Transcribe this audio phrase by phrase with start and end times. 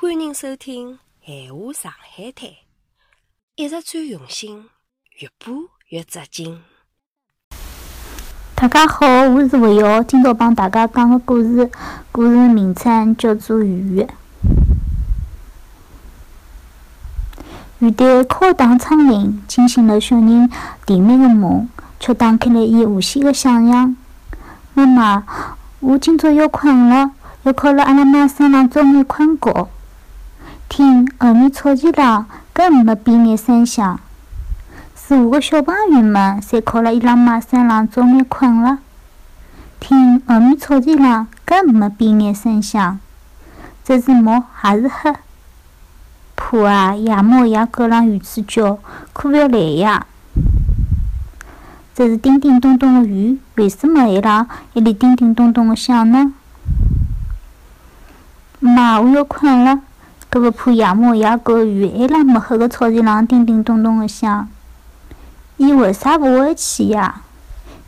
[0.00, 0.92] 欢迎收听
[1.26, 2.48] 《闲话上海滩》，
[3.56, 4.66] 一直最用心，
[5.18, 5.52] 越播
[5.88, 6.60] 越扎劲。
[8.54, 11.68] 大家好，我是魏瑶，今朝帮大家讲个故事，
[12.12, 14.00] 故事名称叫做《雨》。
[17.80, 20.48] 雨滴敲打窗棂，惊醒了小人
[20.86, 21.68] 甜蜜的梦，
[21.98, 23.96] 却打开了伊无限的想象。
[24.74, 25.26] 妈妈，
[25.80, 27.10] 我今朝要困了，
[27.42, 29.68] 要靠辣阿拉妈身上早眼困觉。
[30.68, 33.98] 听，后面草地上更没半眼声响。
[34.94, 38.78] 是我个小朋友们侪靠辣伊拉妈身上早眼困了。
[39.80, 43.00] 听，后面草地上更没半眼声响。
[43.82, 45.14] 这是毛还是黑？
[46.36, 46.94] 怕啊！
[46.94, 48.78] 夜猫夜狗浪远处叫，
[49.12, 50.06] 可勿要来呀！
[51.94, 56.32] 这是叮叮咚咚的雨，为什么还让一里叮叮咚咚的响呢？
[58.60, 59.80] 妈，我要困了。
[60.30, 64.48] 搿个怕夜猫夜狗的雨，还辣没黑个草地浪叮叮咚咚的响。
[65.56, 67.22] 伊为啥勿回去呀？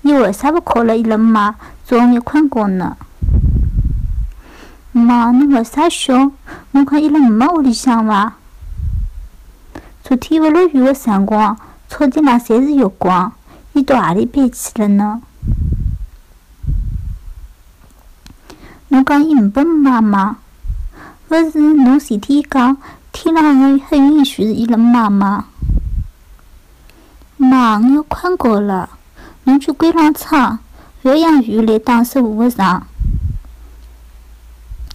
[0.02, 2.96] 伊为啥勿靠辣伊拉妈早眼困觉呢？
[4.92, 6.32] 妈，侬为啥笑？
[6.70, 8.32] 侬看伊拉没屋里向伐？
[10.02, 11.56] 昨天勿落雨个辰光，
[11.88, 13.32] 草地浪侪是月光，
[13.74, 15.20] 伊到何里边去了呢？
[18.88, 20.38] 侬讲伊没妈吗？
[21.30, 22.76] 勿是侬前天讲
[23.12, 25.44] 天浪个黑云全是伊拉妈妈？
[27.36, 28.90] 妈，我要困觉了，
[29.44, 30.58] 侬去关上窗，
[31.02, 32.84] 勿要让雨来打湿我个床。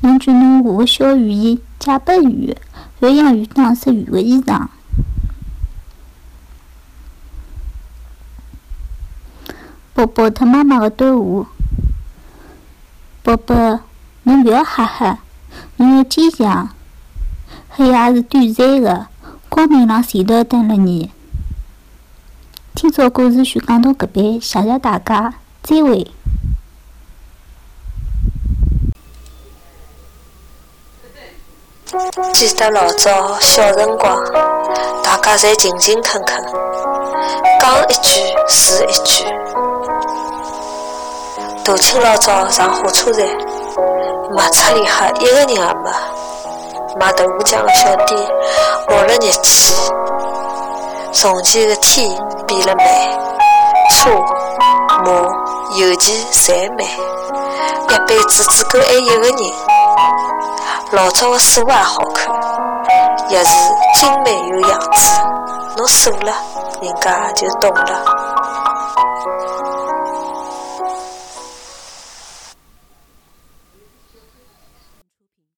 [0.01, 2.53] 侬叫侬画个小雨衣借拨雨，
[2.99, 4.67] 勿要让雨打湿雨个衣裳。
[9.93, 11.47] 宝宝特妈妈个对话：
[13.23, 13.79] 宝宝，
[14.23, 15.19] 侬勿要吓吓。
[15.77, 16.69] 侬要坚强，
[17.69, 19.07] 黑夜是短暂的，
[19.49, 21.11] 光明辣前头等了你。
[22.73, 25.33] 今朝故事就讲到搿边，谢谢大家，
[25.63, 26.11] 再会。
[32.33, 34.17] 记得老早小辰光，
[35.03, 36.41] 大家侪勤勤恳恳，
[37.59, 39.25] 讲一句是一句。
[41.65, 43.27] 大清老早上火车站，
[44.35, 45.91] 马车里哈一个人也没。
[46.97, 48.17] 卖豆腐浆的小店
[48.87, 49.73] 冒了热气。
[51.11, 52.09] 从前的天
[52.47, 53.17] 变了美，
[53.91, 54.09] 车
[55.03, 55.11] 马
[55.77, 56.87] 邮件侪慢，
[57.89, 59.33] 一辈子只够爱一个人。
[60.91, 62.33] 老早的锁也好看，
[63.29, 65.09] 钥匙精美有样子。
[65.77, 66.33] 侬锁了，
[66.81, 68.34] 人家就懂了。